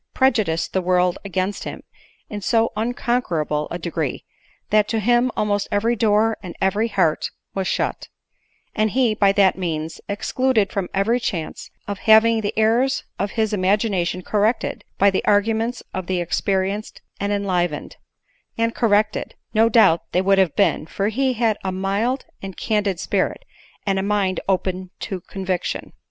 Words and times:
prejudiced 0.15 0.73
the 0.73 0.81
world 0.81 1.19
against 1.23 1.63
him 1.63 1.83
in 2.27 2.41
so 2.41 2.71
unconquer 2.75 3.43
able 3.45 3.67
a 3.69 3.77
degree, 3.77 4.25
that 4.71 4.87
to 4.87 4.99
him 4.99 5.29
almost 5.37 5.67
every 5.71 5.95
door 5.95 6.39
and 6.41 6.55
every 6.59 6.87
heart 6.87 7.29
was 7.53 7.67
shut; 7.67 8.07
and 8.73 8.89
he, 8.97 9.13
by 9.13 9.31
that 9.31 9.59
means, 9.59 10.01
excluded 10.09 10.71
from 10.71 10.89
every 10.91 11.19
chance 11.19 11.69
of 11.87 11.99
having 11.99 12.41
the 12.41 12.51
errors 12.57 13.03
of 13.19 13.31
his 13.37 13.53
imagination 13.53 14.23
corrected 14.23 14.83
by 14.97 15.11
the 15.11 15.23
arguments 15.25 15.83
of 15.93 16.07
the 16.07 16.19
experienced 16.19 17.03
and 17.19 17.31
en 17.31 17.43
lightened— 17.43 17.97
and 18.57 18.73
corrected, 18.73 19.35
no 19.53 19.69
doubt 19.69 20.01
they 20.13 20.21
would 20.23 20.39
have 20.39 20.55
been, 20.55 20.87
for 20.87 21.09
he 21.09 21.33
had 21.33 21.59
a 21.63 21.71
mild 21.71 22.25
and 22.41 22.57
candid 22.57 22.99
spirit, 22.99 23.45
and 23.85 23.99
a 23.99 24.01
mind 24.01 24.39
open 24.49 24.89
to 24.99 25.21
conviction. 25.21 25.93